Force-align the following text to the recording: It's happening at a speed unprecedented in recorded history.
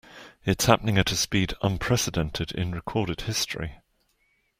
It's 0.43 0.65
happening 0.65 0.97
at 0.97 1.11
a 1.11 1.15
speed 1.15 1.53
unprecedented 1.61 2.53
in 2.53 2.71
recorded 2.71 3.21
history. 3.21 3.81